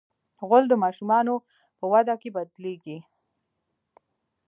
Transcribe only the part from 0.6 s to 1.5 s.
د ماشومانو